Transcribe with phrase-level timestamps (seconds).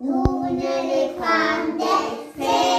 [0.00, 2.69] Lunelik Pandes'e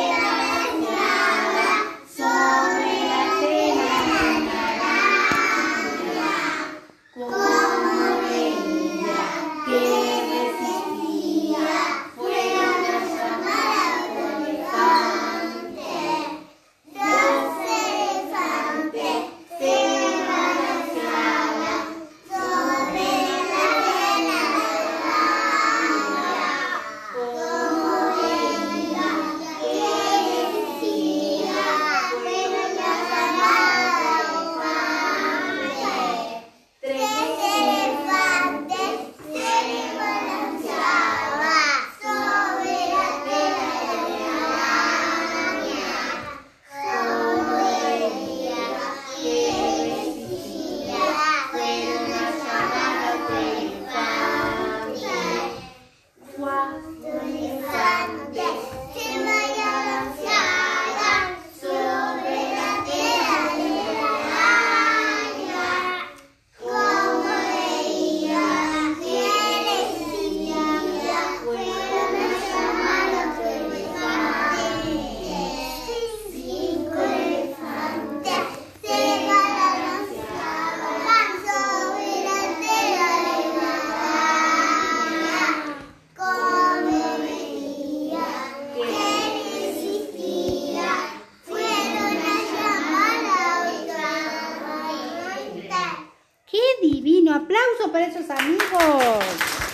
[96.51, 97.33] ¡Qué divino!
[97.33, 99.70] ¡Aplauso para esos amigos!